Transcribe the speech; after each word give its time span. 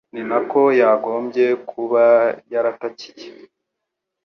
ni 0.13 0.21
nako 0.29 0.61
yagombye 0.81 1.45
kuba 1.69 2.03
yaratakiye 2.53 3.27
Y 3.33 3.35